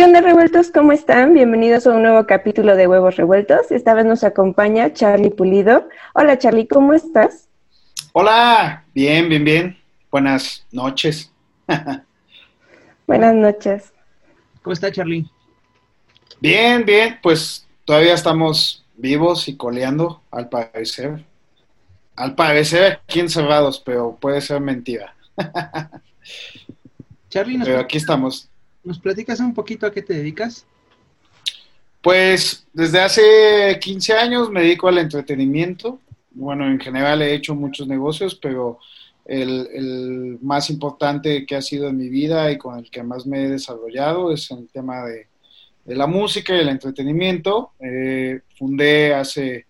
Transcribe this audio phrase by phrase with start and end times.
[0.00, 0.70] ¿Qué onda revueltos?
[0.70, 1.34] ¿Cómo están?
[1.34, 3.70] Bienvenidos a un nuevo capítulo de Huevos Revueltos.
[3.70, 5.90] Esta vez nos acompaña Charlie Pulido.
[6.14, 7.50] Hola Charlie, ¿cómo estás?
[8.14, 9.78] Hola, bien, bien, bien.
[10.10, 11.30] Buenas noches.
[13.06, 13.92] Buenas noches.
[14.62, 15.30] ¿Cómo está Charlie?
[16.40, 21.26] Bien, bien, pues todavía estamos vivos y coleando, al parecer.
[22.16, 25.14] Al parecer aquí encerrados, pero puede ser mentira.
[27.28, 28.49] Charlie, nos, pero aquí estamos.
[28.84, 30.66] ¿Nos platicas un poquito a qué te dedicas?
[32.02, 36.00] Pues desde hace 15 años me dedico al entretenimiento.
[36.30, 38.78] Bueno, en general he hecho muchos negocios, pero
[39.26, 43.44] el, más importante que ha sido en mi vida y con el que más me
[43.44, 45.28] he desarrollado es el tema de,
[45.84, 47.72] de la música y el entretenimiento.
[47.78, 49.66] Eh, fundé hace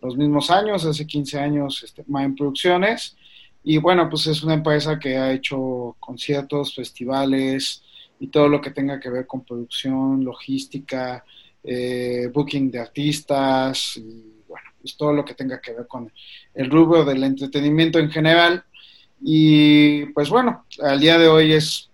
[0.00, 3.16] los mismos años, hace 15 años, este, Mind Producciones.
[3.62, 7.83] Y bueno, pues es una empresa que ha hecho conciertos, festivales
[8.24, 11.22] y todo lo que tenga que ver con producción, logística,
[11.62, 16.10] eh, booking de artistas y bueno, pues todo lo que tenga que ver con
[16.54, 18.64] el rubro del entretenimiento en general.
[19.20, 21.90] Y pues bueno, al día de hoy es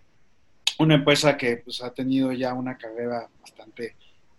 [0.78, 3.96] una empresa que pues, ha tenido ya una carrera bastante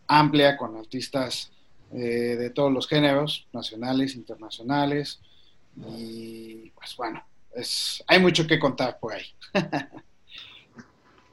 [0.08, 1.52] amplia con artistas
[1.92, 5.20] eh, de todos los géneros, nacionales, internacionales.
[5.98, 7.22] Y pues bueno,
[7.54, 9.26] es, hay mucho que contar por ahí.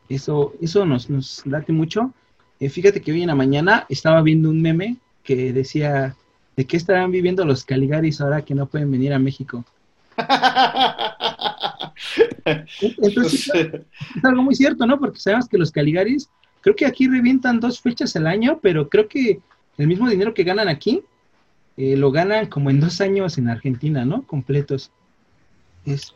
[0.09, 2.13] eso eso nos, nos late mucho.
[2.61, 6.17] Eh, fíjate que hoy en la mañana estaba viendo un meme que decía,
[6.57, 9.65] ¿de qué estarán viviendo los Caligaris ahora que no pueden venir a México?
[12.99, 13.51] Entonces,
[14.17, 14.99] es algo muy cierto, ¿no?
[14.99, 16.29] Porque sabemos que los Caligaris,
[16.61, 19.41] creo que aquí revientan dos fechas al año, pero creo que
[19.77, 21.03] el mismo dinero que ganan aquí,
[21.77, 24.23] eh, lo ganan como en dos años en Argentina, ¿no?
[24.23, 24.91] Completos.
[25.85, 26.13] Es,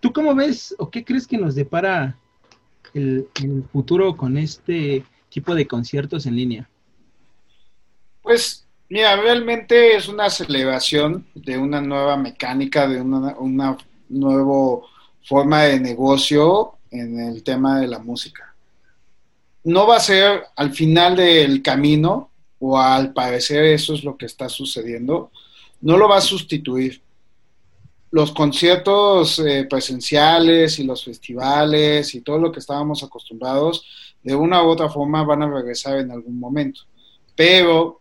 [0.00, 2.16] ¿Tú cómo ves o qué crees que nos depara
[2.96, 6.68] el, el futuro con este tipo de conciertos en línea?
[8.22, 13.76] Pues Mira, realmente es una celebración de una nueva mecánica, de una, una
[14.08, 14.80] nueva
[15.24, 18.54] forma de negocio en el tema de la música.
[19.64, 22.30] No va a ser al final del camino,
[22.60, 25.32] o al parecer eso es lo que está sucediendo,
[25.80, 27.02] no lo va a sustituir.
[28.10, 33.84] Los conciertos eh, presenciales y los festivales y todo lo que estábamos acostumbrados,
[34.22, 36.82] de una u otra forma van a regresar en algún momento.
[37.34, 38.00] Pero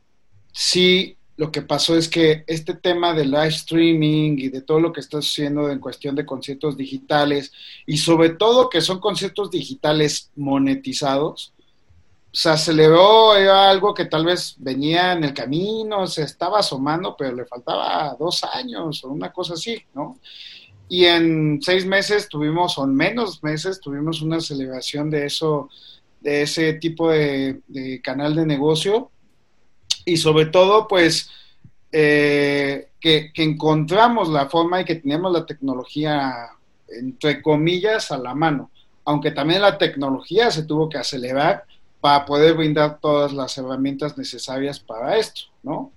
[0.51, 4.93] sí lo que pasó es que este tema del live streaming y de todo lo
[4.93, 7.51] que está sucediendo en cuestión de conciertos digitales
[7.85, 11.53] y sobre todo que son conciertos digitales monetizados,
[12.35, 17.33] se aceleró, era algo que tal vez venía en el camino, se estaba asomando, pero
[17.33, 20.19] le faltaba dos años o una cosa así, ¿no?
[20.89, 25.69] Y en seis meses tuvimos, o en menos meses, tuvimos una aceleración de eso,
[26.19, 29.11] de ese tipo de, de canal de negocio
[30.03, 31.29] y sobre todo, pues,
[31.89, 36.49] eh, que, que, encontramos la forma y que tenemos la tecnología,
[36.89, 38.71] entre comillas, a la mano,
[39.05, 41.63] aunque también la tecnología se tuvo que acelerar
[42.05, 45.91] para poder brindar todas las herramientas necesarias para esto, ¿no?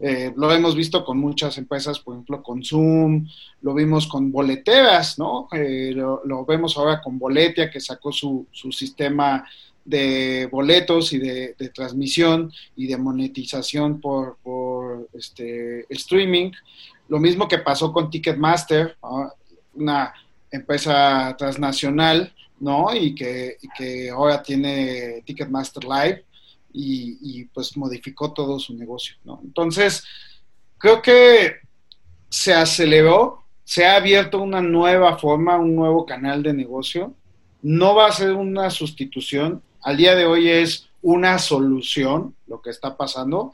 [0.00, 3.28] Eh, lo hemos visto con muchas empresas, por ejemplo, con Zoom,
[3.60, 5.46] lo vimos con boleteras, ¿no?
[5.52, 9.48] Eh, lo, vemos ahora con Boletia, que sacó su, su sistema
[9.84, 16.50] de boletos y de, transmisión y de monetización por, por este, streaming.
[17.06, 18.96] Lo mismo que pasó con Ticketmaster,
[19.74, 20.12] una
[20.50, 22.32] empresa transnacional,
[22.62, 22.94] ¿no?
[22.94, 26.24] Y que, y que ahora tiene Ticketmaster Live
[26.72, 29.40] y, y, pues modificó todo su negocio, ¿no?
[29.42, 30.04] Entonces,
[30.78, 31.56] creo que
[32.30, 37.14] se aceleró, se ha abierto una nueva forma, un nuevo canal de negocio.
[37.60, 42.70] No va a ser una sustitución, al día de hoy es una solución lo que
[42.70, 43.52] está pasando.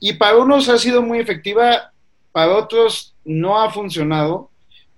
[0.00, 1.92] Y para unos ha sido muy efectiva
[2.32, 4.50] para otros no ha funcionado,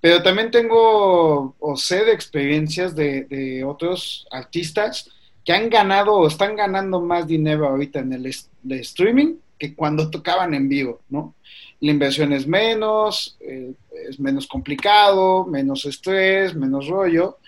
[0.04, 5.08] pero también tengo o sé de experiencias de, otros artistas
[5.42, 10.52] que han ganado o están ganando más dinero ahorita en el streaming que cuando tocaban
[10.52, 11.34] en vivo, ¿no?
[11.80, 13.72] La inversión es menos, eh,
[14.06, 17.38] es menos complicado, menos estrés, menos rollo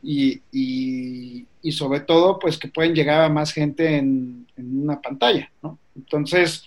[0.00, 5.50] y, y, sobre todo pues que pueden llegar a más gente en, en una pantalla,
[5.64, 5.80] ¿no?
[5.96, 6.62] Entonces,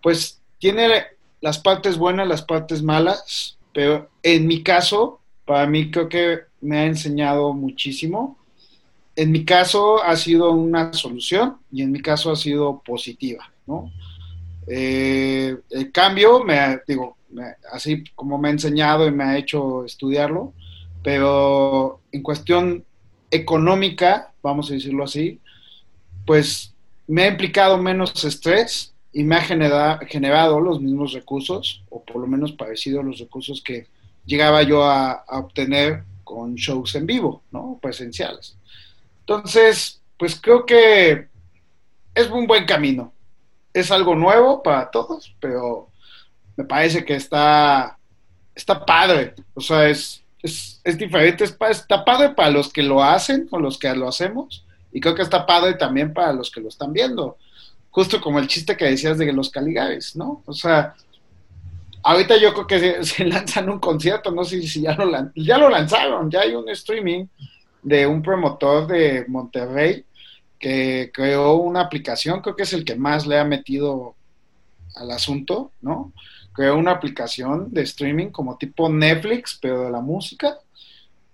[0.00, 1.02] pues tiene
[1.40, 6.78] las partes buenas, las partes malas, pero en mi caso, para mí creo que me
[6.78, 8.38] ha enseñado muchísimo.
[9.16, 13.92] En mi caso ha sido una solución y en mi caso ha sido positiva, ¿no?
[14.66, 17.18] Eh, el cambio, me, digo,
[17.70, 20.54] así como me ha enseñado y me ha hecho estudiarlo,
[21.02, 22.84] pero en cuestión
[23.30, 25.40] económica, vamos a decirlo así,
[26.24, 26.74] pues
[27.06, 32.26] me ha implicado menos estrés, y me ha generado los mismos recursos, o por lo
[32.26, 33.86] menos parecido a los recursos que
[34.26, 37.78] llegaba yo a, obtener con shows en vivo, ¿no?
[37.80, 38.56] Presenciales.
[39.20, 41.28] Entonces, pues creo que
[42.12, 43.12] es un buen camino.
[43.72, 45.90] Es algo nuevo para todos, pero
[46.56, 47.96] me parece que está,
[48.52, 49.34] está padre.
[49.54, 51.44] O sea, es, es, es diferente.
[51.44, 54.64] está padre para los que lo hacen o los que lo hacemos.
[54.92, 57.38] Y creo que está padre también para los que lo están viendo
[57.94, 60.42] justo como el chiste que decías de los Caligares, ¿no?
[60.46, 60.96] O sea,
[62.02, 65.70] ahorita yo creo que se, lanzan un concierto, no sé si ya lo, ya lo
[65.70, 67.26] lanzaron, ya hay un streaming
[67.84, 70.04] de un promotor de Monterrey
[70.58, 74.16] que creó una aplicación, creo que es el que más le ha metido
[74.96, 76.12] al asunto, ¿no?
[76.52, 80.58] Creó una aplicación de streaming como tipo Netflix, pero de la música,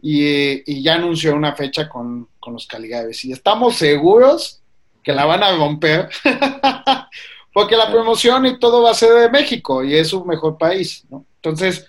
[0.02, 3.24] y, ya anunció una fecha con, con los Caligares.
[3.24, 4.59] Y estamos seguros
[5.02, 6.08] que la van a romper,
[7.52, 11.04] porque la promoción y todo va a ser de México y es un mejor país,
[11.10, 11.24] ¿no?
[11.36, 11.86] Entonces,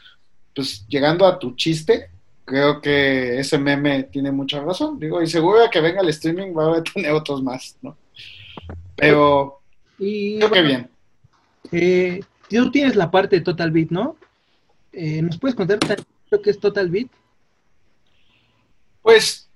[0.56, 2.10] pues llegando a tu chiste,
[2.46, 6.78] creo que ese meme tiene mucha razón, digo, y seguro que venga el streaming va
[6.78, 7.98] a tener otros más, ¿no?
[8.96, 9.62] Pero
[9.98, 10.90] creo que bien.
[11.72, 14.18] Eh, tú tienes la parte de Total Beat, ¿no?
[14.92, 15.80] Eh, ¿Nos puedes contar
[16.30, 17.07] lo que es Total Beat?
[19.02, 19.50] Pues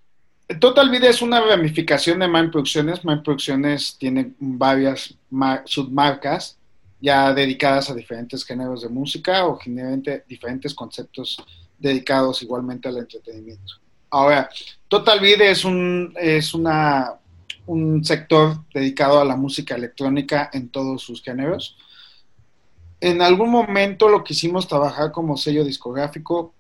[0.60, 3.04] Total Vida es una ramificación de Mind Producciones.
[3.04, 5.16] Mind Producciones tiene varias
[5.66, 6.58] submarcas
[7.02, 11.38] ya dedicadas a diferentes géneros de música o generalmente diferentes conceptos
[11.80, 13.74] dedicados igualmente al entretenimiento.
[14.12, 14.50] Ahora,
[14.88, 17.16] Total Vida es un, es una,
[17.66, 21.76] un sector dedicado a la música electrónica en todos sus géneros.
[23.02, 26.54] En algún momento lo quisimos trabajar como sello discográfico,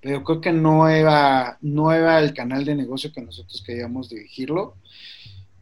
[0.00, 4.76] pero creo que no era, no era el canal de negocio que nosotros queríamos dirigirlo.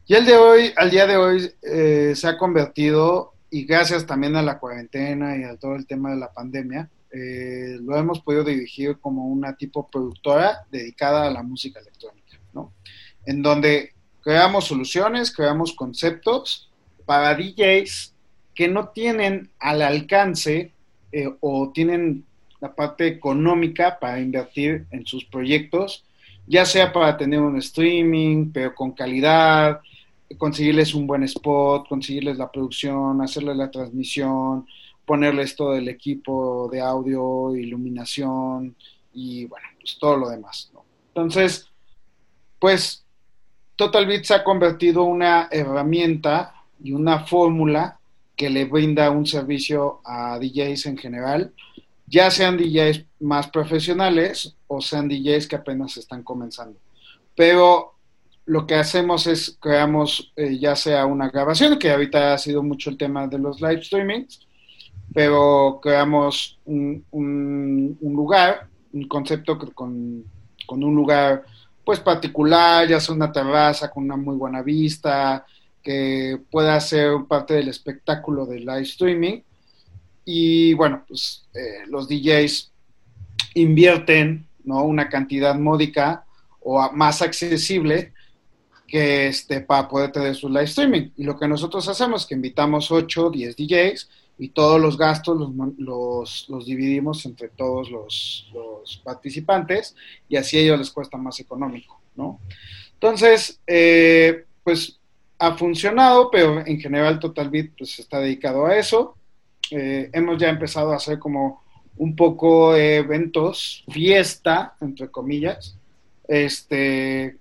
[0.06, 4.36] Y el de hoy, al día de hoy, eh, se ha convertido, y gracias también
[4.36, 8.44] a la cuarentena y a todo el tema de la pandemia, eh, lo hemos podido
[8.44, 12.72] dirigir como una tipo productora dedicada a la música electrónica, ¿no?
[13.24, 16.70] En donde creamos soluciones, creamos conceptos
[17.06, 18.12] para DJs
[18.54, 20.72] que no tienen al alcance
[21.12, 22.24] eh, o tienen
[22.60, 26.04] la parte económica para invertir en sus proyectos,
[26.46, 29.80] ya sea para tener un streaming, pero con calidad,
[30.38, 34.66] conseguirles un buen spot, conseguirles la producción, hacerles la transmisión,
[35.04, 38.75] ponerles todo el equipo de audio, iluminación
[39.14, 40.70] y bueno, pues todo lo demás.
[41.08, 41.68] Entonces,
[42.58, 43.04] pues
[43.76, 47.98] Total se ha convertido una herramienta y una fórmula
[48.34, 51.52] que le brinda un servicio a DJs en general
[52.06, 56.78] ya sean DJs más profesionales o sean DJs que apenas están comenzando.
[57.34, 57.94] Pero
[58.46, 62.90] lo que hacemos es creamos eh, ya sea una grabación, que ahorita ha sido mucho
[62.90, 64.46] el tema de los live streamings,
[65.12, 67.04] pero creamos un,
[68.00, 70.25] lugar, un concepto con,
[70.66, 71.44] con, un lugar
[71.84, 75.44] pues particular, ya sea una terraza con una muy buena vista,
[75.82, 79.40] que pueda ser parte del espectáculo del live streaming
[80.26, 82.73] y bueno, pues eh, los DJs
[83.54, 84.83] invierten ¿no?
[84.83, 86.26] una cantidad módica
[86.61, 88.12] o más accesible
[88.88, 91.11] que este, para poder tener su live streaming.
[91.16, 95.52] Y lo que nosotros hacemos es que invitamos 8, 10 DJs y todos los gastos
[95.78, 98.50] los, los, dividimos entre todos los,
[99.04, 99.95] participantes
[100.28, 102.40] y así a ellos les cuesta más económico, ¿no?
[102.95, 104.99] Entonces, eh, pues
[105.38, 109.16] ha funcionado, pero en general Total Beat pues está dedicado a eso.
[109.70, 111.64] Eh, hemos ya empezado a hacer como
[111.96, 115.76] un poco eventos, fiesta, entre comillas,
[116.28, 117.37] este,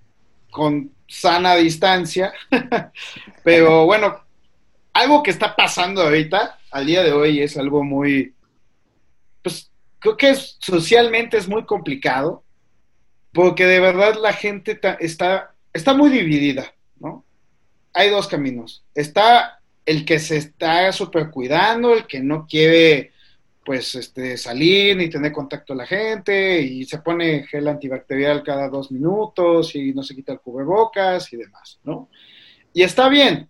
[0.50, 2.34] con sana distancia,
[3.44, 4.20] pero bueno,
[4.94, 8.34] algo que está pasando ahorita, al día de hoy, es algo muy,
[9.42, 12.44] pues creo que socialmente es muy complicado,
[13.34, 17.26] porque de verdad la gente está, está muy dividida, ¿no?
[17.94, 18.84] Hay dos caminos.
[18.94, 19.55] Está
[19.86, 23.12] el que se está super cuidando, el que no quiere
[23.66, 28.70] pues este, salir ni tener contacto con la gente y se pone gel antibacterial cada
[28.70, 32.10] dos minutos y no se quita el cubrebocas y demás, ¿no?
[32.74, 33.50] Y está bien,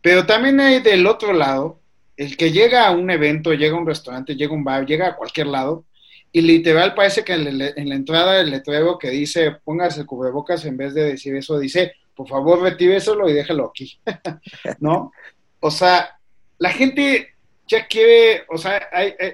[0.00, 1.78] pero también hay del otro lado
[2.16, 5.08] el que llega a un evento, llega a un restaurante, llega a un bar, llega
[5.08, 5.84] a cualquier lado
[6.32, 10.76] y literal parece que en, la entrada del letrero que dice póngase el cubrebocas en
[10.76, 13.98] vez de decir eso dice por favor retíréselo y déjelo aquí,
[14.80, 15.12] ¿no?
[15.60, 16.18] O sea,
[16.58, 17.28] la gente
[17.68, 18.78] ya quiere, o sea,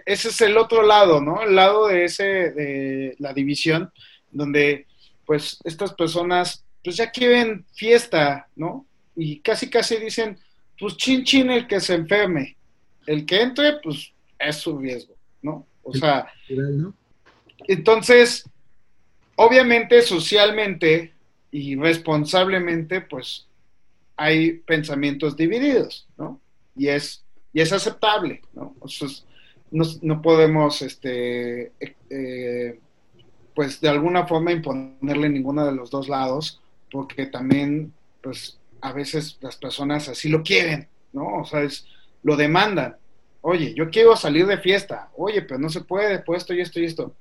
[0.05, 1.43] ese es el otro lado, ¿no?
[1.43, 3.91] El lado de ese, de la división,
[4.31, 4.87] donde
[5.25, 8.87] pues estas personas pues ya quieren fiesta, ¿no?
[9.17, 10.39] Y casi casi dicen,
[10.79, 12.57] pues chin chin el que se enferme,
[13.07, 15.67] el que entre, pues es su riesgo, ¿no?
[15.83, 16.31] O sea,
[17.67, 18.49] entonces,
[19.35, 21.13] obviamente socialmente
[21.51, 23.47] y responsablemente, pues
[24.17, 26.41] hay pensamientos divididos, ¿no?
[26.75, 28.75] Y es y es aceptable, ¿no?
[30.03, 31.73] no, podemos, este,
[32.11, 32.79] eh,
[33.55, 39.39] pues de alguna forma imponerle ninguno de los dos lados, porque también, pues a veces
[39.41, 41.39] las personas así lo quieren, ¿no?
[41.39, 41.87] O sea, es,
[42.23, 42.97] lo demandan.
[43.41, 45.09] Oye, yo quiero salir de fiesta.
[45.17, 47.15] Oye, pero no se puede, pues esto y esto y esto.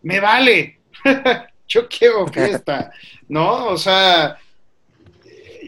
[0.00, 0.80] Me vale.
[1.68, 2.90] yo quiero fiesta,
[3.28, 3.66] ¿no?
[3.66, 4.38] O sea,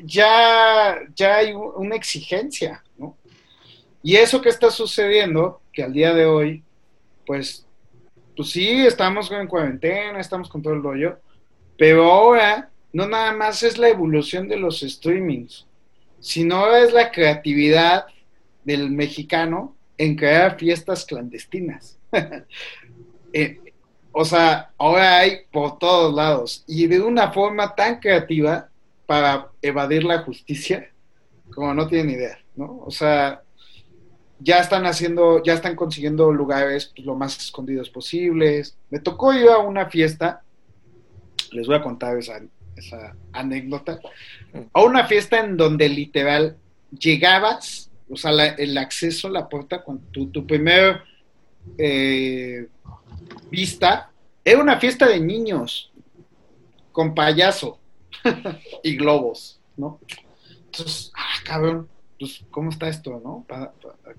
[0.04, 3.16] ya, ya hay una exigencia, ¿no?
[4.02, 6.62] Y eso que está sucediendo, que al día de hoy,
[7.26, 7.66] pues,
[8.36, 11.18] pues sí, estamos en cuarentena, estamos con todo el rollo,
[11.76, 15.66] pero ahora no nada más es la evolución de los streamings,
[16.20, 18.06] sino es la creatividad
[18.64, 21.98] del mexicano en crear fiestas clandestinas.
[23.34, 23.60] Eh,
[24.10, 28.67] o sea, ahora hay por todos lados y de una forma tan creativa
[29.08, 30.90] para evadir la justicia
[31.54, 32.82] como no tienen idea, ¿no?
[32.84, 33.40] O sea,
[34.38, 38.76] ya están haciendo, ya están consiguiendo lugares pues, lo más escondidos posibles.
[38.90, 40.42] Me tocó ir a una fiesta,
[41.52, 43.98] les voy a contar esa, anécdota,
[44.74, 46.58] a una fiesta en donde literal
[46.90, 51.00] llegabas, o sea, el acceso a la puerta con tu, tu primer
[51.78, 52.68] eh,
[53.50, 54.10] vista,
[54.44, 55.90] era una fiesta de niños,
[56.92, 57.78] con payaso
[58.82, 60.00] y globos, ¿no?
[60.66, 63.44] Entonces, ah, cabrón, pues, ¿cómo está esto, no?
[63.48, 63.72] ¿Para,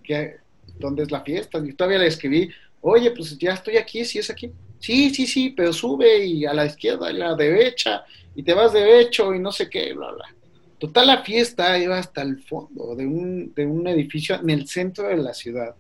[0.04, 0.38] qué,
[0.78, 1.60] ¿Dónde es la fiesta?
[1.64, 2.50] Y todavía le escribí,
[2.82, 4.52] oye, pues ya estoy aquí, si es aquí.
[4.80, 8.54] Sí, sí, sí, pero sube y a la izquierda y a la derecha y te
[8.54, 10.26] vas derecho y no sé qué, bla, bla.
[10.78, 15.10] Total, la fiesta iba hasta el fondo de un, de un edificio en el centro
[15.10, 15.76] de la ciudad,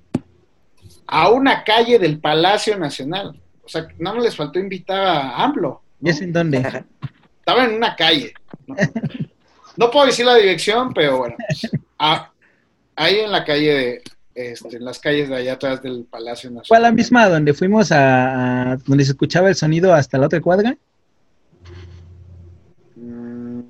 [1.07, 3.39] a una calle del Palacio Nacional.
[3.63, 5.81] O sea, no les faltó invitar a AMLO.
[6.01, 6.83] ¿Y es en dónde?
[7.49, 8.33] Estaba en una calle.
[8.67, 8.75] ¿no?
[9.75, 11.35] no puedo decir la dirección, pero bueno.
[11.97, 12.31] Ah,
[12.95, 14.03] ahí en la calle de,
[14.35, 16.65] este, en las calles de allá atrás del Palacio Nacional.
[16.67, 20.77] ¿Fue la misma donde fuimos a, donde se escuchaba el sonido hasta la otra cuadra?
[22.95, 23.61] Mm,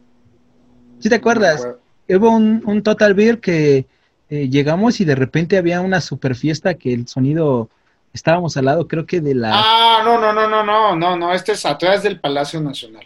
[1.00, 1.66] ¿Sí te acuerdas?
[2.10, 3.86] Hubo un, Total Beer que
[4.30, 7.70] eh, llegamos y de repente había una super fiesta que el sonido
[8.14, 9.52] estábamos al lado, creo que de la.
[9.54, 13.06] Ah, no, no, no, no, no, no, no, este es atrás del Palacio Nacional,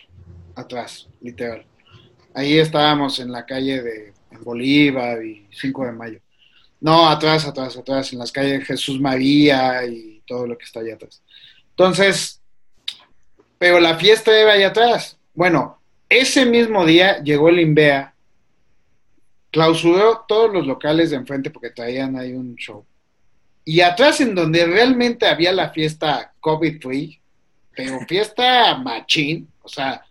[0.55, 1.65] atrás, literal.
[2.33, 6.19] Ahí estábamos en la calle de Bolívar y 5 de mayo.
[6.81, 10.95] No, atrás, atrás, atrás, en las calles Jesús María y todo lo que está allá
[10.95, 11.21] atrás.
[11.69, 12.41] Entonces,
[13.57, 15.17] pero la fiesta iba allá atrás.
[15.33, 15.79] Bueno,
[16.09, 18.13] ese mismo día llegó el INVEA,
[19.51, 22.85] clausuró todos los locales de enfrente porque traían ahí un show.
[23.65, 27.21] Y atrás, en donde realmente había la fiesta COVID-free,
[27.75, 30.03] pero fiesta machín, o sea,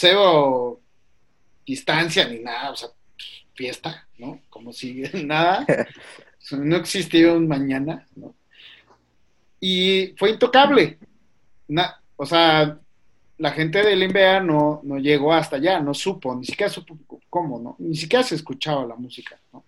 [0.00, 0.80] cero
[1.66, 2.88] distancia ni nada, o sea,
[3.54, 4.40] fiesta, ¿no?
[4.48, 5.66] Como si nada,
[6.52, 8.34] no existiera un mañana, ¿no?
[9.60, 10.98] Y fue intocable.
[12.16, 12.78] o sea,
[13.36, 17.58] la gente del INVEA no, no llegó hasta allá, no supo, ni siquiera supo cómo,
[17.58, 17.76] ¿no?
[17.78, 19.64] Ni siquiera se escuchaba la música, ¿no?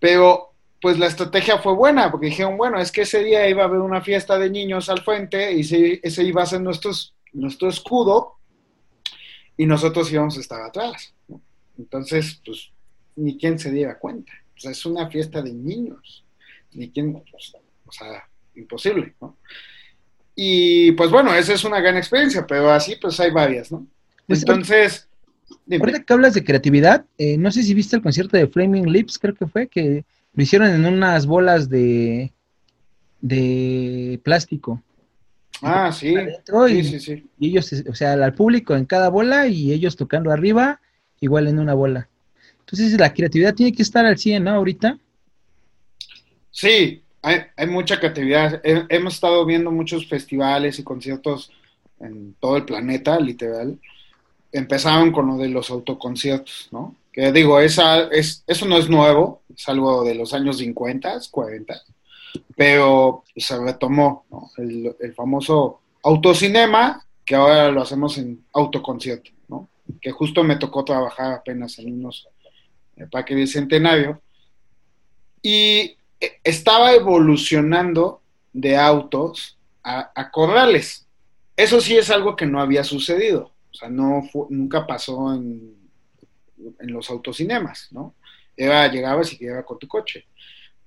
[0.00, 3.66] Pero, pues la estrategia fue buena, porque dijeron, bueno, es que ese día iba a
[3.66, 5.60] haber una fiesta de niños al frente y
[6.02, 8.35] ese, iba a ser nuestro escudo
[9.56, 11.40] y nosotros íbamos a estar atrás, ¿no?
[11.78, 12.70] Entonces, pues,
[13.16, 14.32] ni quien se diera cuenta.
[14.56, 16.24] O sea, es una fiesta de niños.
[16.72, 17.54] Ni quien, pues,
[17.86, 19.36] o sea, imposible, ¿no?
[20.34, 23.86] Y pues bueno, esa es una gran experiencia, pero así pues hay varias, ¿no?
[24.26, 25.08] Pues, Entonces...
[25.70, 29.18] Ahorita que hablas de creatividad, eh, no sé si viste el concierto de Flaming Lips,
[29.18, 32.32] creo que fue, que lo hicieron en unas bolas de...
[33.20, 34.82] de plástico.
[35.62, 36.14] Ah, sí.
[36.68, 40.30] y, sí, sí, Y ellos, o sea, al público en cada bola y ellos tocando
[40.30, 40.80] arriba,
[41.20, 42.08] igual en una bola.
[42.60, 44.50] Entonces la creatividad tiene que estar al 100, ¿no?
[44.50, 44.98] Ahorita.
[46.50, 48.60] Sí, hay, hay mucha creatividad.
[48.64, 51.50] hemos estado viendo muchos festivales y conciertos
[52.00, 53.78] en todo el planeta, literal.
[54.52, 56.96] Empezaron con lo de los autoconciertos, ¿no?
[57.12, 61.82] Que digo, esa, es, eso no es nuevo, es algo de los años 50, 40
[62.56, 64.24] pero se retomó
[64.56, 69.68] el, famoso autocinema, que ahora lo hacemos en autoconcierto, ¿no?
[70.00, 72.28] que justo me tocó trabajar apenas en unos
[72.96, 74.20] eh, parques de centenario,
[75.42, 81.06] y eh, estaba evolucionando de autos a, corrales.
[81.56, 85.76] Eso sí es algo que no había sucedido, o sea, no nunca pasó en,
[86.80, 88.14] en los autocinemas, ¿no?
[88.56, 90.26] Era, llegabas y llegaba con tu coche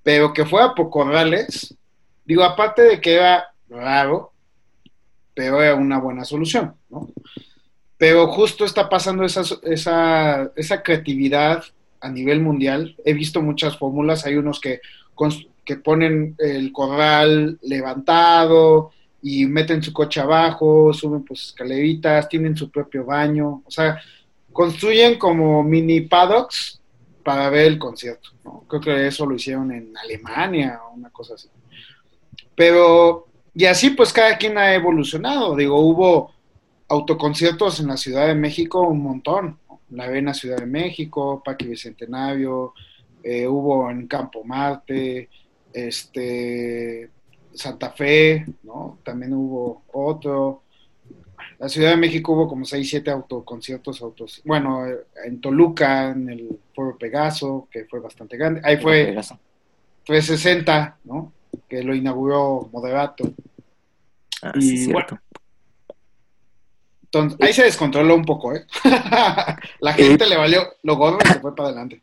[0.02, 1.76] pero que fuera por corrales,
[2.24, 4.32] digo, aparte de que era raro,
[5.34, 7.08] pero era una buena solución, ¿no?
[7.96, 11.62] Pero justo está pasando esa, esa, esa creatividad
[12.00, 12.96] a nivel mundial.
[13.04, 14.80] He visto muchas fórmulas, hay unos que,
[15.64, 18.92] que ponen el corral levantado
[19.22, 24.00] y meten su coche abajo, suben pues escaleritas, tienen su propio baño, o sea,
[24.52, 26.79] construyen como mini paddocks
[27.22, 28.30] para ver el concierto.
[28.44, 28.64] ¿no?
[28.68, 31.48] Creo que eso lo hicieron en Alemania o una cosa así.
[32.54, 35.56] Pero, y así pues cada quien ha evolucionado.
[35.56, 36.32] Digo, hubo
[36.88, 39.58] autoconciertos en la Ciudad de México un montón.
[39.90, 42.74] La Vena Ciudad de México, Parque Bicentenario,
[43.22, 45.28] eh, hubo en Campo Marte,
[45.72, 47.10] este,
[47.52, 48.98] Santa Fe, ¿no?
[49.02, 50.62] También hubo otro.
[51.60, 54.82] La Ciudad de México hubo como 6, 7 autoconciertos, autos, bueno,
[55.26, 58.62] en Toluca, en el Foro Pegaso, que fue bastante grande.
[58.64, 59.14] Ahí fue
[60.06, 61.34] 360, ¿no?
[61.68, 63.34] Que lo inauguró Moderato.
[64.40, 65.18] Ah, y, sí, cierto.
[67.04, 68.64] entonces, ahí se descontroló un poco, ¿eh?
[69.80, 72.00] La gente le valió lo gordo y se fue para adelante.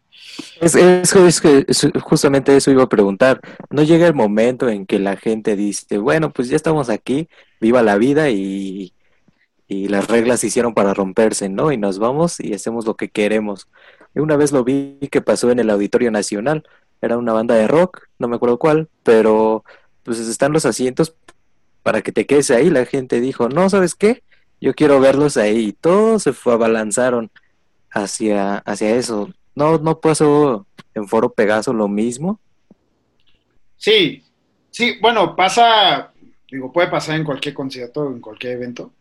[0.61, 3.41] Es, es, es, justamente eso iba a preguntar.
[3.71, 7.27] ¿No llega el momento en que la gente dice, bueno, pues ya estamos aquí,
[7.59, 8.93] viva la vida y
[9.67, 11.71] y las reglas se hicieron para romperse, ¿no?
[11.71, 13.67] Y nos vamos y hacemos lo que queremos.
[14.15, 16.63] Y una vez lo vi que pasó en el Auditorio Nacional,
[17.01, 19.63] era una banda de rock, no me acuerdo cuál, pero
[20.03, 21.15] pues están los asientos
[21.83, 22.69] para que te quedes ahí.
[22.69, 24.23] La gente dijo, no, ¿sabes qué?
[24.59, 25.67] Yo quiero verlos ahí.
[25.67, 27.29] Y todos se fue, abalanzaron
[27.91, 29.29] hacia, hacia eso.
[29.53, 32.39] ¿No, ¿No pasó en Foro Pegaso lo mismo?
[33.75, 34.23] Sí,
[34.71, 36.11] sí, bueno, pasa,
[36.49, 38.91] digo, puede pasar en cualquier concierto, en cualquier evento.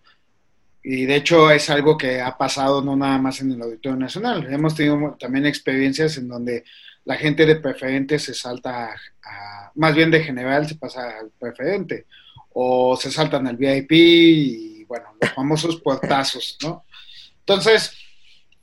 [0.89, 4.47] Y de hecho es algo que ha pasado no nada más en el Auditorio Nacional.
[4.49, 6.63] Hemos tenido también experiencias en donde
[7.05, 8.95] la gente de preferente se salta
[9.25, 12.07] a, más bien de general se pasa al preferente,
[12.51, 16.85] o se saltan al VIP y bueno, los famosos puertazos, ¿no?
[17.41, 17.91] Entonces,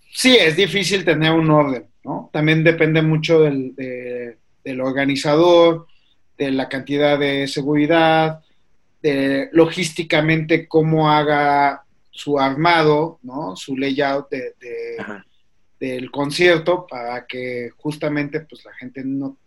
[0.09, 2.29] sí, es difícil tener un orden, ¿no?
[2.31, 5.87] También depende mucho del, del organizador,
[6.37, 8.39] de la cantidad de seguridad,
[9.01, 11.82] de logísticamente cómo haga
[12.13, 13.55] su armado, ¿no?
[13.55, 14.55] Su layout de,
[15.79, 19.37] del concierto para que justamente pues la gente no,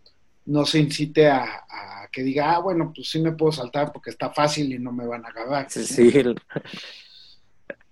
[0.46, 1.64] no se incite a,
[2.10, 5.06] que diga, ah, bueno, pues sí me puedo saltar porque está fácil y no me
[5.06, 5.70] van a agarrar.
[5.70, 6.12] Sí,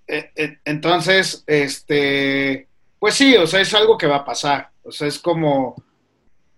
[0.06, 4.70] eh, eh, entonces, este, pues sí, o sea, es algo que va a pasar.
[4.82, 5.74] O sea, es como,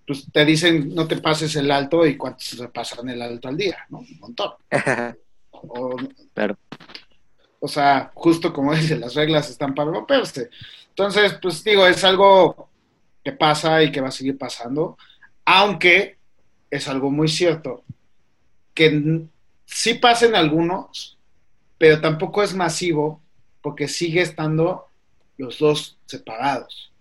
[0.07, 3.57] pues te dicen, no te pases el alto y cuántos se pasan el alto al
[3.57, 3.99] día, ¿no?
[3.99, 4.53] Un montón.
[6.35, 6.59] claro.
[7.61, 10.51] O sea, justo como dice, las reglas están para romperse.
[10.89, 12.69] Entonces, pues digo, es algo
[13.25, 14.97] que pasa y que va a seguir pasando,
[15.45, 16.17] aunque
[16.71, 17.85] es algo muy cierto,
[18.73, 19.27] que
[19.65, 21.19] sí pasen algunos,
[21.79, 23.21] pero tampoco es masivo
[23.61, 24.87] porque sigue estando
[25.37, 26.93] los dos separados.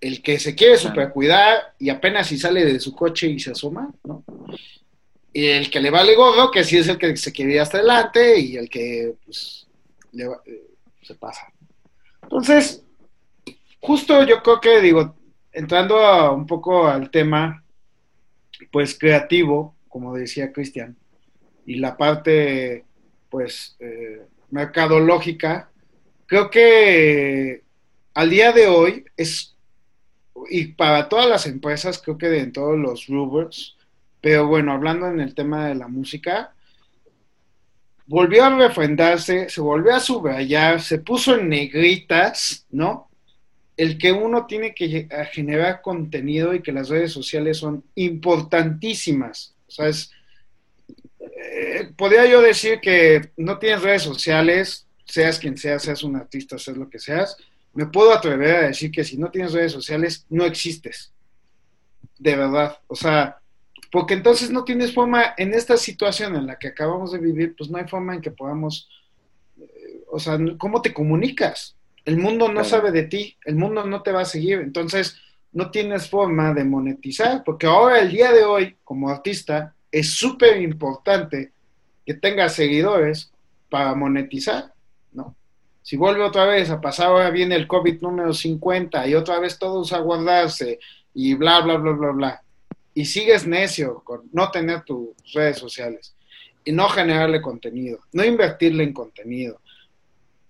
[0.00, 3.52] El que se quiere super cuidar y apenas si sale de su coche y se
[3.52, 4.22] asoma, ¿no?
[5.32, 7.78] Y el que le vale gorro, que sí es el que se quiere ir hasta
[7.78, 9.65] adelante y el que pues,
[10.12, 10.70] eh,
[11.02, 11.52] se pasa.
[12.22, 12.84] Entonces,
[13.80, 15.14] justo yo creo que, digo,
[15.52, 17.64] entrando un poco al tema,
[18.70, 20.96] pues creativo, como decía Cristian,
[21.64, 22.84] y la parte,
[23.30, 25.70] pues, eh, mercadológica,
[26.26, 27.62] creo que
[28.14, 29.56] al día de hoy es,
[30.50, 33.76] y para todas las empresas, creo que de todos los rubers,
[34.20, 36.55] pero bueno, hablando en el tema de la música,
[38.06, 43.08] volvió a refrendarse, se volvió a subrayar, se puso en negritas, ¿no?
[43.76, 49.54] El que uno tiene que generar contenido y que las redes sociales son importantísimas.
[49.68, 50.10] O sea, es
[51.58, 56.58] eh, podría yo decir que no tienes redes sociales, seas quien seas, seas un artista,
[56.58, 57.36] seas lo que seas,
[57.74, 61.12] me puedo atrever a decir que si no tienes redes sociales, no existes.
[62.18, 62.78] De verdad.
[62.86, 63.38] O sea,
[63.90, 67.70] porque entonces no tienes forma, en esta situación en la que acabamos de vivir, pues
[67.70, 68.88] no hay forma en que podamos,
[69.58, 71.76] eh, o sea, ¿cómo te comunicas?
[72.04, 75.20] El mundo no sabe de ti, el mundo no te va a seguir, entonces
[75.52, 80.60] no tienes forma de monetizar, porque ahora, el día de hoy, como artista, es súper
[80.60, 81.52] importante
[82.04, 83.32] que tengas seguidores
[83.70, 84.72] para monetizar,
[85.12, 85.34] ¿no?
[85.82, 89.58] Si vuelve otra vez a pasar, ahora viene el COVID número 50 y otra vez
[89.58, 90.78] todos a guardarse
[91.14, 92.42] y bla, bla, bla, bla, bla
[92.96, 96.16] y sigues necio con no tener tus redes sociales
[96.64, 99.60] y no generarle contenido, no invertirle en contenido,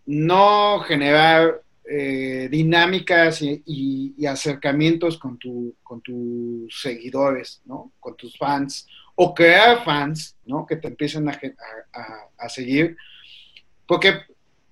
[0.06, 7.90] no generar eh, dinámicas y, acercamientos con, tu, con tus seguidores, ¿no?
[7.98, 10.64] Con tus fans, o crear fans, ¿no?
[10.66, 11.40] Que te empiecen a,
[12.38, 12.96] a seguir.
[13.88, 14.20] Porque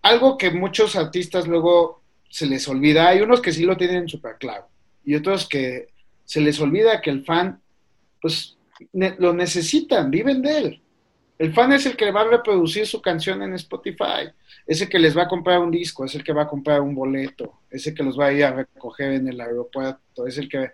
[0.00, 4.36] algo que muchos artistas luego se les olvida, hay unos que sí lo tienen súper
[4.38, 4.68] claro,
[5.04, 5.88] y otros que
[6.24, 7.60] se les olvida que el fan
[8.24, 8.56] pues
[8.94, 10.82] lo necesitan, viven de él.
[11.38, 14.30] El fan es el que va a reproducir su canción en Spotify,
[14.66, 16.80] es el que les va a comprar un disco, es el que va a comprar
[16.80, 20.38] un boleto, es el que los va a ir a recoger en el aeropuerto, es
[20.38, 20.70] el que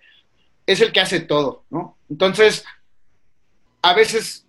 [0.64, 1.98] es el que hace todo, ¿no?
[2.08, 2.64] Entonces,
[3.82, 4.46] a veces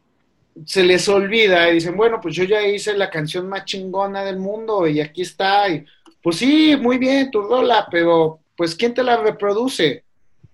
[0.63, 4.37] se les olvida y dicen, bueno, pues yo ya hice la canción más chingona del
[4.37, 5.67] mundo y aquí está.
[5.69, 5.87] Y,
[6.21, 10.03] pues sí, muy bien, tu rola, pero pues ¿quién te la reproduce?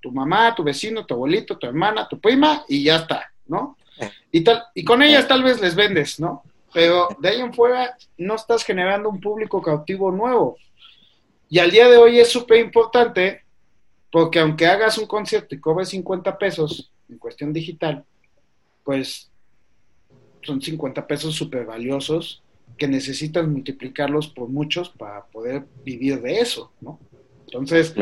[0.02, 3.78] Tu mamá, tu vecino, tu abuelito, tu hermana, tu prima, y ya está, ¿no?
[4.32, 6.44] Y, tal, y con ellas tal vez les vendes, ¿no?
[6.74, 10.58] Pero de ahí en fuera no estás generando un público cautivo nuevo.
[11.50, 13.44] Y al día de hoy es súper importante
[14.12, 18.06] porque aunque hagas un concierto y cobres 50 pesos en cuestión digital,
[18.84, 19.30] pues
[20.44, 22.44] son 50 pesos súper valiosos
[22.78, 27.00] que necesitas multiplicarlos por muchos para poder vivir de eso, ¿no?
[27.46, 27.94] Entonces,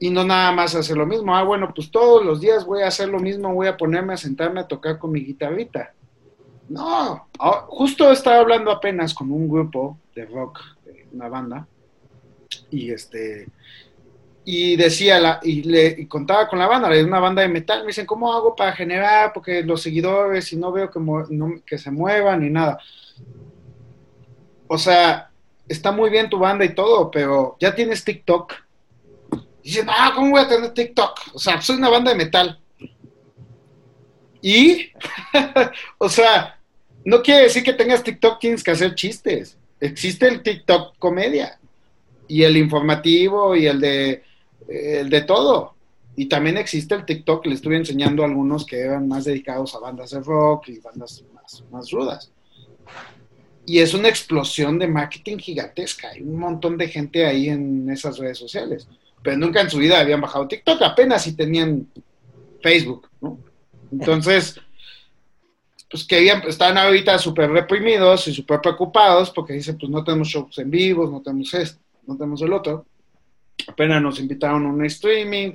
[0.00, 1.36] y no nada más hacer lo mismo.
[1.36, 4.16] Ah, bueno, pues todos los días voy a hacer lo mismo, voy a ponerme a
[4.16, 5.92] sentarme a tocar con mi guitarrita.
[6.68, 10.60] No, ah, justo estaba hablando apenas con un grupo de rock,
[11.12, 11.66] una banda,
[12.70, 13.48] y este,
[14.44, 17.88] y decía, la, y le contaba con la banda, de una banda de metal, me
[17.88, 19.32] dicen, ¿cómo hago para generar?
[19.32, 21.00] Porque los seguidores, y no veo que,
[21.66, 22.78] que se muevan ni nada.
[24.66, 25.30] O sea,
[25.66, 28.54] está muy bien tu banda y todo, pero ya tienes TikTok
[29.68, 31.34] y dicen, ah, ¿cómo voy a tener TikTok?
[31.34, 32.58] O sea, soy una banda de metal.
[34.40, 34.86] Y,
[35.98, 36.58] o sea,
[37.04, 39.58] no quiere decir que tengas TikTok, tienes que hacer chistes.
[39.78, 41.60] Existe el TikTok comedia
[42.26, 44.22] y el informativo y el de,
[44.68, 45.74] el de todo.
[46.16, 49.80] Y también existe el TikTok, le estuve enseñando a algunos que eran más dedicados a
[49.80, 52.32] bandas de rock y bandas más, más rudas.
[53.66, 56.08] Y es una explosión de marketing gigantesca.
[56.08, 58.88] Hay un montón de gente ahí en esas redes sociales
[59.22, 61.88] pero nunca en su vida habían bajado TikTok, apenas si tenían
[62.62, 63.38] Facebook, ¿no?
[63.90, 64.60] Entonces,
[65.90, 70.58] pues que están ahorita súper reprimidos y súper preocupados porque dicen, pues no tenemos shows
[70.58, 72.84] en vivo, no tenemos esto, no tenemos el otro.
[73.66, 75.52] Apenas nos invitaron a un streaming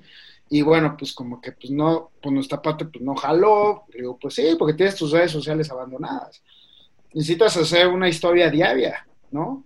[0.49, 3.84] y bueno, pues como que pues no, pues nuestra parte pues no jaló.
[3.93, 6.41] Digo, pues sí, porque tienes tus redes sociales abandonadas.
[7.13, 9.63] Necesitas hacer una historia diaria, ¿no?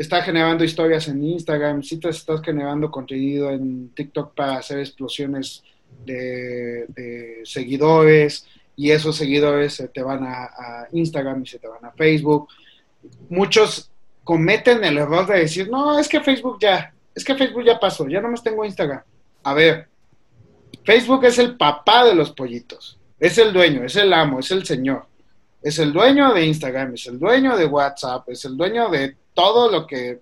[0.00, 5.62] Está generando historias en Instagram, si te estás generando contenido en TikTok para hacer explosiones
[6.06, 11.90] de, seguidores y esos seguidores se te van a, Instagram y se te van a
[11.90, 12.48] Facebook.
[13.28, 13.90] Muchos
[14.24, 18.08] cometen el error de decir, no, es que Facebook ya, es que Facebook ya pasó,
[18.08, 19.02] ya no más tengo Instagram.
[19.42, 19.86] A ver,
[20.82, 24.64] Facebook es el papá de los pollitos, es el dueño, es el amo, es el
[24.64, 25.06] señor.
[25.62, 29.70] Es el dueño de Instagram, es el dueño de WhatsApp, es el dueño de todo
[29.70, 30.20] lo que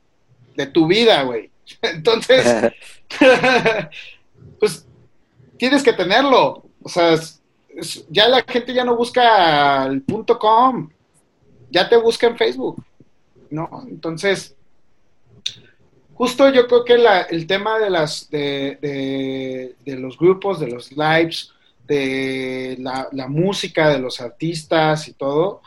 [0.57, 1.51] de tu vida, güey.
[1.83, 2.73] Entonces,
[4.61, 4.87] pues
[5.57, 6.65] tienes que tenerlo.
[6.83, 7.17] O sea,
[8.09, 10.89] ya la gente ya no busca el punto com,
[11.71, 12.83] ya te busca en Facebook,
[13.51, 13.85] ¿no?
[13.89, 14.57] Entonces,
[16.15, 16.99] justo yo creo que
[17.31, 21.53] el tema de las de, de, los grupos, de los lives,
[21.87, 25.63] de la, la música, de los artistas y todo,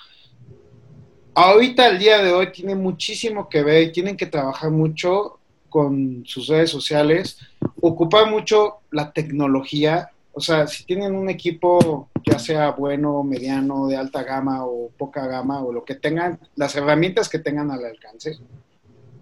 [1.34, 5.40] ahorita, el día de hoy, tiene muchísimo que ver y tienen que trabajar mucho
[5.70, 7.40] con sus redes sociales,
[7.80, 10.10] ocupar mucho la tecnología.
[10.34, 15.28] O sea, si tienen un equipo, ya sea bueno, mediano, de alta gama o poca
[15.28, 18.38] gama, o lo que tengan, las herramientas que tengan al alcance.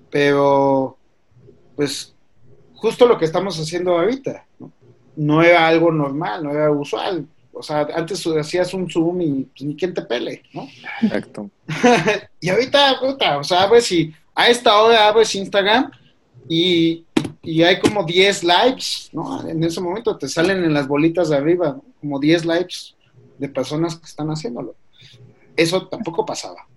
[0.09, 0.97] Pero,
[1.75, 2.15] pues,
[2.73, 4.71] justo lo que estamos haciendo ahorita, ¿no?
[5.15, 7.27] no era algo normal, no era usual.
[7.53, 10.67] O sea, antes hacías un Zoom y pues, ni quien te pele, ¿no?
[11.01, 11.49] Exacto.
[12.39, 15.91] y ahorita, puta, o sea, abres y a esta hora abres Instagram
[16.47, 17.05] y,
[17.43, 19.47] y hay como 10 likes, ¿no?
[19.47, 21.83] En ese momento te salen en las bolitas de arriba, ¿no?
[21.99, 22.75] como 10 likes
[23.37, 24.75] de personas que están haciéndolo.
[25.55, 26.67] Eso tampoco pasaba.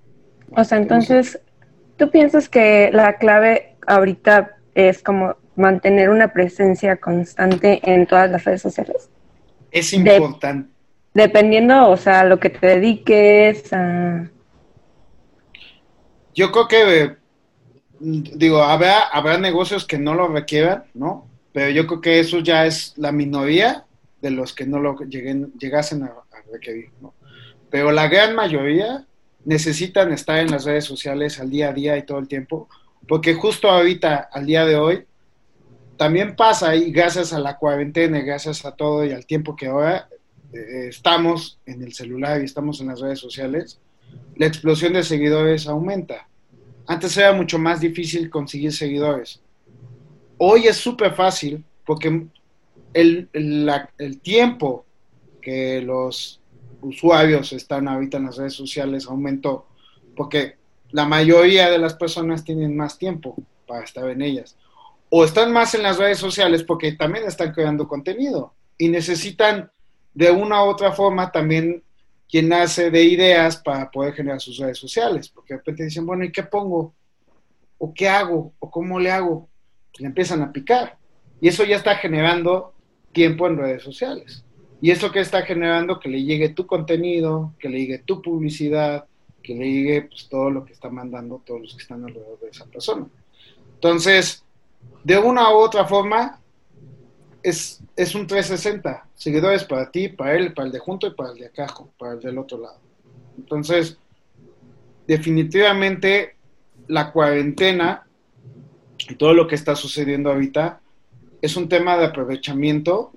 [0.57, 1.41] O sea, entonces,
[1.97, 8.45] ¿tú piensas que la clave ahorita es como mantener una presencia constante en todas las
[8.45, 9.09] redes sociales?
[9.73, 10.71] Es importante.
[11.15, 14.29] dependiendo, o sea, lo que te dediques a...
[16.35, 17.17] Yo creo que,
[17.99, 21.27] digo, habrá, habrá negocios que no lo requieran, ¿no?
[21.53, 23.85] Pero yo creo que eso ya es la minoría
[24.21, 27.15] de los que no lo lleguen, llegasen a, a requerir, ¿no?
[27.71, 29.07] Pero la gran mayoría
[29.45, 32.69] necesitan estar en las redes sociales al día a día y todo el tiempo,
[33.09, 35.05] porque justo ahorita, al día de hoy,
[35.97, 40.09] también pasa y gracias a la cuarentena, gracias a todo y al tiempo que ahora
[40.53, 43.79] eh, estamos en el celular y estamos en las redes sociales,
[44.37, 46.29] la explosión de seguidores aumenta.
[46.87, 49.41] Antes era mucho más difícil conseguir seguidores.
[50.39, 52.27] Hoy es súper fácil porque
[52.93, 54.85] el, el tiempo
[55.41, 56.41] que los
[56.81, 59.67] usuarios están ahorita en las redes sociales aumentó
[60.17, 60.57] porque
[60.91, 64.57] la mayoría de las personas tienen más tiempo para estar en ellas
[65.15, 69.71] o están más en las redes sociales porque también están creando contenido y necesitan
[70.15, 71.83] de una u otra forma también
[72.29, 76.33] llenarse de ideas para poder generar sus redes sociales, porque de repente dicen, bueno, ¿y
[76.33, 76.95] qué pongo?
[77.77, 78.55] ¿O qué hago?
[78.59, 79.51] ¿O cómo le hago?
[79.91, 80.97] Pues le empiezan a picar.
[81.43, 82.73] Y eso ya está generando
[83.13, 84.47] tiempo en redes sociales.
[84.81, 89.05] Y eso que está generando que le llegue tu contenido, que le llegue tu publicidad,
[89.43, 92.49] que le llegue pues, todo lo que está mandando todos los que están alrededor de
[92.49, 93.07] esa persona.
[93.75, 94.43] Entonces,
[95.05, 96.41] de una u otra forma,
[97.43, 99.07] es, es un 360.
[99.15, 101.67] Seguidores para ti, para él, para el de junto y para el de acá,
[101.99, 102.79] para el del otro lado.
[103.37, 103.99] Entonces,
[105.07, 106.37] definitivamente
[106.89, 108.07] la cuarentena
[109.09, 110.81] y todo lo que está sucediendo ahorita
[111.41, 113.13] es un tema de aprovechamiento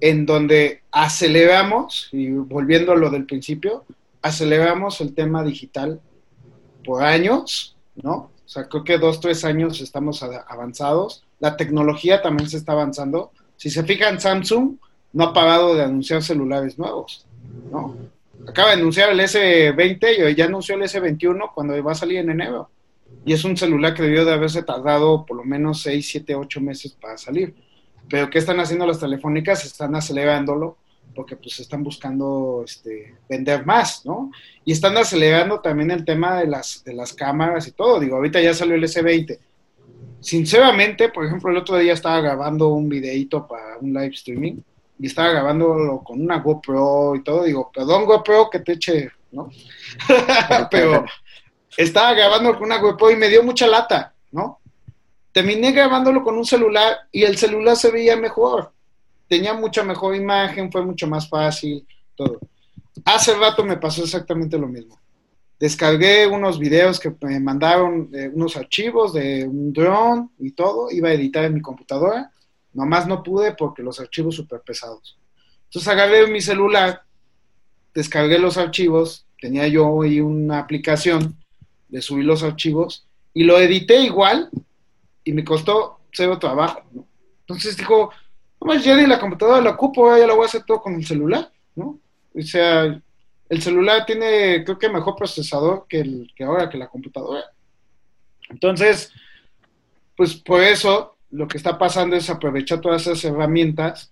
[0.00, 3.84] en donde aceleramos, y volviendo a lo del principio,
[4.22, 6.00] aceleramos el tema digital
[6.84, 8.30] por años, ¿no?
[8.54, 11.24] Sea, creo que dos, tres años estamos avanzados.
[11.40, 13.32] La tecnología también se está avanzando.
[13.56, 14.76] Si se fijan, Samsung
[15.12, 17.26] no ha parado de anunciar celulares nuevos,
[17.72, 17.96] ¿no?
[18.46, 22.30] Acaba de anunciar el S20 y ya anunció el S21 cuando va a salir en
[22.30, 22.70] enero.
[23.24, 26.60] Y es un celular que debió de haberse tardado por lo menos 6, 7, 8
[26.60, 27.56] meses para salir.
[28.08, 29.64] Pero ¿qué están haciendo las telefónicas?
[29.64, 30.76] Están acelerándolo
[31.14, 34.30] porque pues están buscando este, vender más, ¿no?
[34.64, 38.00] Y están acelerando también el tema de las, de las cámaras y todo.
[38.00, 39.38] Digo, ahorita ya salió el S20.
[40.20, 44.56] Sinceramente, por ejemplo, el otro día estaba grabando un videito para un live streaming
[44.98, 47.44] y estaba grabándolo con una GoPro y todo.
[47.44, 49.50] Digo, perdón GoPro que te eche, ¿no?
[50.70, 51.04] Pero
[51.76, 54.60] estaba grabando con una GoPro y me dio mucha lata, ¿no?
[55.32, 58.72] Terminé grabándolo con un celular y el celular se veía mejor
[59.28, 62.40] tenía mucha mejor imagen, fue mucho más fácil, todo.
[63.04, 64.98] Hace rato me pasó exactamente lo mismo.
[65.58, 71.08] Descargué unos videos que me mandaron, eh, unos archivos de un drone y todo, iba
[71.08, 72.30] a editar en mi computadora,
[72.72, 75.18] nomás no pude porque los archivos súper pesados.
[75.64, 77.02] Entonces agarré mi celular,
[77.94, 81.36] descargué los archivos, tenía yo ahí una aplicación
[81.88, 84.50] de subir los archivos y lo edité igual
[85.22, 86.82] y me costó cero trabajo.
[87.40, 88.10] Entonces dijo,
[88.64, 91.04] pues ya ni la computadora la ocupo, ya la voy a hacer todo con el
[91.04, 92.00] celular, ¿no?
[92.34, 92.98] O sea,
[93.48, 97.44] el celular tiene, creo que mejor procesador que, el, que ahora que la computadora.
[98.48, 99.12] Entonces,
[100.16, 104.10] pues por eso lo que está pasando es aprovechar todas esas herramientas.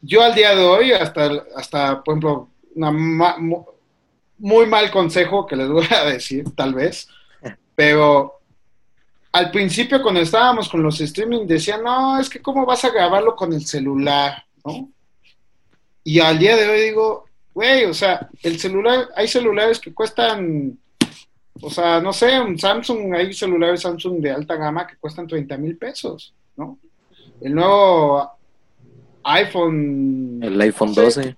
[0.00, 3.66] Yo al día de hoy, hasta, hasta por ejemplo, un
[4.38, 7.08] muy mal consejo que les voy a decir, tal vez,
[7.74, 8.40] pero
[9.34, 13.34] al principio cuando estábamos con los streaming decían, no, es que cómo vas a grabarlo
[13.34, 14.88] con el celular, ¿no?
[16.04, 20.78] Y al día de hoy digo, güey, o sea, el celular, hay celulares que cuestan,
[21.60, 25.56] o sea, no sé, un Samsung, hay celulares Samsung de alta gama que cuestan 30
[25.56, 26.78] mil pesos, ¿no?
[27.40, 28.30] El nuevo
[29.24, 30.38] iPhone.
[30.44, 31.34] El iPhone 12.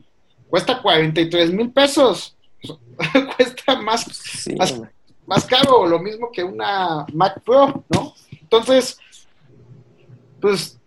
[0.51, 2.37] Cuesta 43 mil pesos.
[3.37, 4.07] cuesta más,
[4.59, 4.83] más,
[5.27, 8.15] más caro, lo mismo que una Mac Pro, ¿no?
[8.41, 8.99] Entonces,
[10.41, 10.79] pues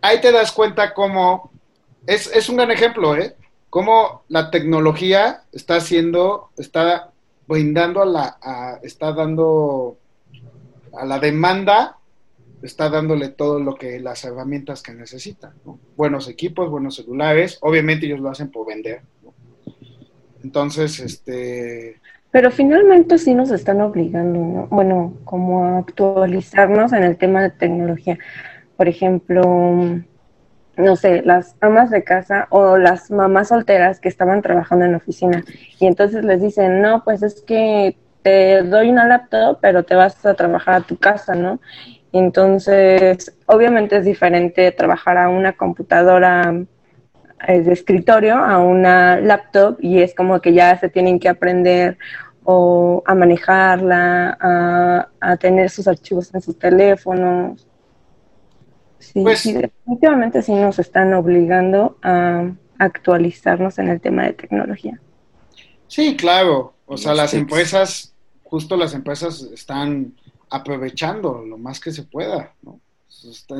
[0.00, 1.50] ahí te das cuenta cómo,
[2.06, 3.36] es, es un gran ejemplo, ¿eh?
[3.68, 7.10] Cómo la tecnología está haciendo, está
[7.46, 9.98] brindando a la, está dando
[10.92, 11.96] a la demanda
[12.62, 15.54] está dándole todo lo que las herramientas que necesitan,
[15.96, 19.02] Buenos equipos, buenos celulares, obviamente ellos lo hacen por vender,
[20.42, 22.00] Entonces, este...
[22.36, 28.18] Pero finalmente sí nos están obligando, bueno, como a actualizarnos en el tema de tecnología.
[28.76, 29.42] Por ejemplo,
[30.76, 34.98] no sé, las amas de casa o las mamás solteras que estaban trabajando en la
[34.98, 35.42] oficina
[35.80, 40.26] y entonces les dicen, no, pues es que te doy una laptop, pero te vas
[40.26, 41.58] a trabajar a tu casa, ¿no?
[42.12, 46.52] Entonces, obviamente es diferente trabajar a una computadora
[47.46, 51.98] eh, de escritorio a una laptop y es como que ya se tienen que aprender
[52.48, 57.66] o a manejarla, a, a tener sus archivos en sus teléfonos.
[59.00, 65.00] Sí, pues, definitivamente sí nos están obligando a actualizarnos en el tema de tecnología.
[65.88, 66.74] Sí, claro.
[66.86, 70.14] O sea, las empresas, justo las empresas están
[70.48, 72.80] aprovechando lo más que se pueda, ¿no?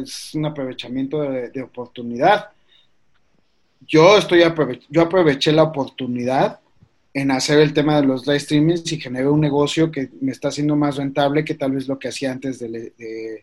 [0.01, 2.51] Es un aprovechamiento de, oportunidad.
[3.81, 4.45] Yo estoy
[4.91, 6.61] yo aproveché la oportunidad
[7.17, 10.49] en hacer el tema de los live streamings y generé un negocio que me está
[10.49, 13.43] haciendo más rentable que tal vez lo que hacía antes de,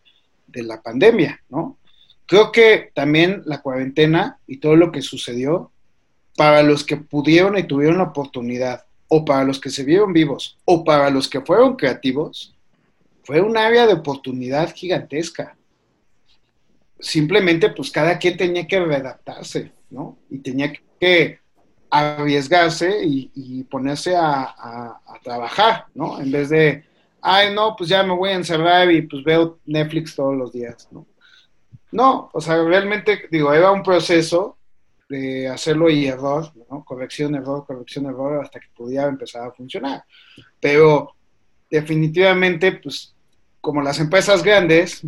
[0.53, 1.79] la pandemia, ¿no?
[2.27, 5.71] Creo que también la cuarentena y todo lo que sucedió,
[6.37, 10.59] para los que pudieron y tuvieron la oportunidad, o para los que se vieron vivos,
[10.65, 12.55] o para los que fueron creativos,
[13.23, 15.57] fue un área de oportunidad gigantesca.
[16.99, 20.19] Simplemente, pues cada quien tenía que adaptarse, ¿no?
[20.29, 21.39] Y tenía que
[21.93, 26.19] arriesgarse y, ponerse a, trabajar, ¿no?
[26.19, 26.83] En vez de,
[27.21, 30.87] ay, no, pues ya me voy a encerrar y pues veo Netflix todos los días,
[30.91, 31.05] ¿no?
[31.91, 34.57] No, o sea, realmente, digo, era un proceso
[35.07, 36.83] de hacerlo y error, ¿no?
[36.83, 40.03] Corrección, error, corrección, error, hasta que pudiera empezar a funcionar.
[40.59, 41.13] Pero
[41.69, 43.13] definitivamente, pues,
[43.61, 45.03] como las empresas grandes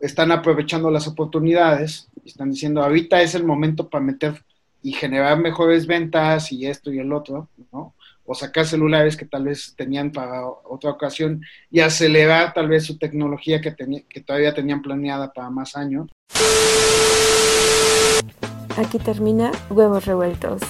[0.00, 4.42] están aprovechando las oportunidades, están diciendo, ahorita es el momento para meter
[4.82, 7.94] y generar mejores ventas y esto y el otro, ¿no?
[8.24, 12.98] O sacar celulares que tal vez tenían para otra ocasión y acelerar tal vez su
[12.98, 13.74] tecnología que,
[14.08, 16.08] que todavía tenían planeada para más años.
[18.76, 20.60] Aquí termina Huevos Revueltos.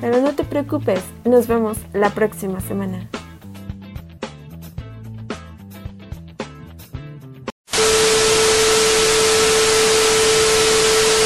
[0.00, 3.08] Pero no te preocupes, nos vemos la próxima semana.